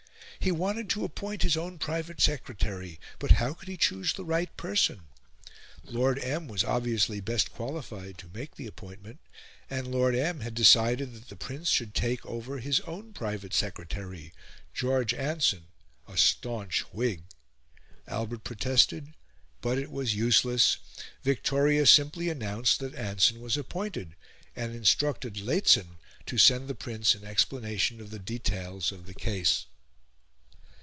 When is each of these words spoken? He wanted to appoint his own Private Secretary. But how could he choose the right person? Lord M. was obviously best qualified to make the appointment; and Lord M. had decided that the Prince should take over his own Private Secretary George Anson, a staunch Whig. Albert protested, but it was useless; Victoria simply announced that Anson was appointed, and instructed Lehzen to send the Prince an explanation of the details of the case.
He 0.43 0.51
wanted 0.51 0.89
to 0.89 1.05
appoint 1.05 1.43
his 1.43 1.55
own 1.55 1.77
Private 1.77 2.19
Secretary. 2.19 2.99
But 3.19 3.33
how 3.33 3.53
could 3.53 3.67
he 3.67 3.77
choose 3.77 4.11
the 4.11 4.25
right 4.25 4.49
person? 4.57 5.01
Lord 5.83 6.17
M. 6.17 6.47
was 6.47 6.63
obviously 6.63 7.19
best 7.19 7.51
qualified 7.53 8.17
to 8.17 8.31
make 8.33 8.55
the 8.55 8.65
appointment; 8.65 9.19
and 9.69 9.89
Lord 9.91 10.15
M. 10.15 10.39
had 10.39 10.55
decided 10.55 11.13
that 11.13 11.29
the 11.29 11.35
Prince 11.35 11.69
should 11.69 11.93
take 11.93 12.25
over 12.25 12.57
his 12.57 12.79
own 12.81 13.13
Private 13.13 13.53
Secretary 13.53 14.33
George 14.73 15.13
Anson, 15.13 15.67
a 16.07 16.17
staunch 16.17 16.85
Whig. 16.91 17.21
Albert 18.07 18.43
protested, 18.43 19.13
but 19.61 19.77
it 19.77 19.91
was 19.91 20.15
useless; 20.15 20.77
Victoria 21.21 21.85
simply 21.85 22.29
announced 22.29 22.79
that 22.79 22.95
Anson 22.95 23.41
was 23.41 23.57
appointed, 23.57 24.15
and 24.55 24.73
instructed 24.73 25.37
Lehzen 25.39 25.97
to 26.25 26.39
send 26.39 26.67
the 26.67 26.73
Prince 26.73 27.13
an 27.13 27.23
explanation 27.25 28.01
of 28.01 28.09
the 28.09 28.17
details 28.17 28.91
of 28.91 29.05
the 29.05 29.13
case. 29.13 29.67